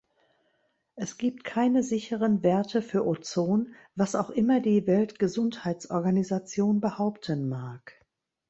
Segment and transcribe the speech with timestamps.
[0.95, 8.01] Es gibt keine sicheren Werte für Ozon, was auch immer die Weltgesundheitsorganisation behaupten mag.